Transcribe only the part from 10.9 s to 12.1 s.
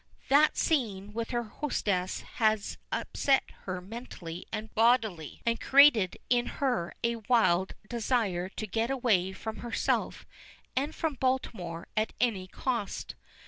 from Baltimore